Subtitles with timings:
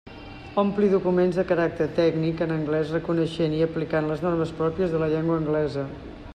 [0.61, 5.11] Ompli documents de caràcter tècnic en anglés reconeixent i aplicant les normes pròpies de la
[5.15, 5.89] llengua anglesa.